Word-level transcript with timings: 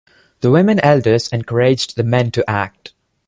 The 0.39 0.49
women 0.49 0.79
elders 0.79 1.27
encouraged 1.27 1.95
the 1.95 2.01
men 2.03 2.31
to 2.31 2.49
act. 2.49 2.93